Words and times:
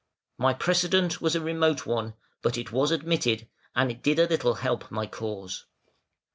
My 0.39 0.55
precedent 0.55 1.21
was 1.21 1.35
a 1.35 1.41
remote 1.41 1.85
one, 1.85 2.15
but 2.41 2.57
it 2.57 2.71
was 2.71 2.89
admitted, 2.89 3.47
and 3.75 3.91
it 3.91 4.01
did 4.01 4.17
a 4.17 4.25
little 4.27 4.55
help 4.55 4.89
my 4.89 5.05
cause. 5.05 5.65